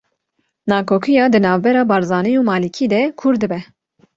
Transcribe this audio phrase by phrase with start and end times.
[0.69, 3.59] Nakokiya di navbera Barzanî û Malikî de kûr dibe